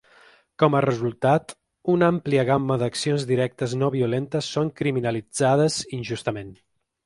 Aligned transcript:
Com 0.61 0.77
a 0.77 0.79
resultat, 0.85 1.53
una 1.95 2.09
àmplia 2.15 2.47
gamma 2.49 2.79
d’accions 2.85 3.27
directes 3.35 3.77
no 3.85 3.93
violentes 3.99 4.51
són 4.57 4.75
criminalitzades 4.83 5.81
injustament. 6.03 6.55